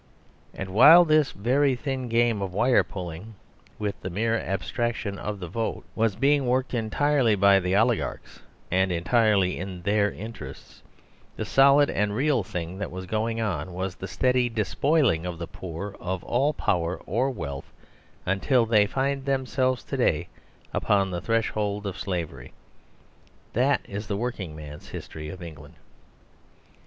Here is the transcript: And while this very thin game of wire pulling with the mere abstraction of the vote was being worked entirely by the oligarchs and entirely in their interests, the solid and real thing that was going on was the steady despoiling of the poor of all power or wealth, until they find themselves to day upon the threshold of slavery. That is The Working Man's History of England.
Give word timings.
And 0.55 0.69
while 0.71 1.05
this 1.05 1.31
very 1.31 1.75
thin 1.75 2.09
game 2.09 2.41
of 2.41 2.53
wire 2.55 2.83
pulling 2.83 3.35
with 3.77 4.01
the 4.01 4.09
mere 4.09 4.35
abstraction 4.35 5.19
of 5.19 5.39
the 5.39 5.47
vote 5.47 5.85
was 5.93 6.15
being 6.15 6.47
worked 6.47 6.73
entirely 6.73 7.35
by 7.35 7.59
the 7.59 7.75
oligarchs 7.75 8.39
and 8.71 8.91
entirely 8.91 9.59
in 9.59 9.83
their 9.83 10.11
interests, 10.11 10.81
the 11.35 11.45
solid 11.45 11.87
and 11.91 12.15
real 12.15 12.41
thing 12.41 12.79
that 12.79 12.89
was 12.89 13.05
going 13.05 13.39
on 13.39 13.73
was 13.75 13.93
the 13.93 14.07
steady 14.07 14.49
despoiling 14.49 15.23
of 15.27 15.37
the 15.37 15.45
poor 15.45 15.95
of 15.99 16.23
all 16.23 16.51
power 16.51 16.97
or 17.05 17.29
wealth, 17.29 17.71
until 18.25 18.65
they 18.65 18.87
find 18.87 19.25
themselves 19.25 19.83
to 19.83 19.97
day 19.97 20.27
upon 20.73 21.11
the 21.11 21.21
threshold 21.21 21.85
of 21.85 21.95
slavery. 21.99 22.53
That 23.53 23.81
is 23.87 24.07
The 24.07 24.17
Working 24.17 24.55
Man's 24.55 24.89
History 24.89 25.29
of 25.29 25.43
England. 25.43 25.75